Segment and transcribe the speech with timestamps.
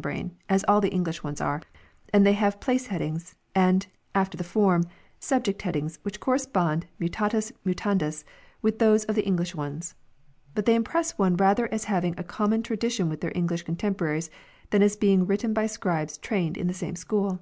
[0.00, 1.62] OF THE REIGN OF KING JOHN 27 brane, as all the English ones are,
[2.14, 4.84] and they have place headings and, after the form,
[5.18, 8.24] subject headings which correspond, "mutatis mutandis,"
[8.62, 9.94] with those on the English ones.
[10.54, 14.30] But they impress one rather as having a common tradition with their English contemporaries
[14.70, 17.40] than as being written by scribes trained in the same school.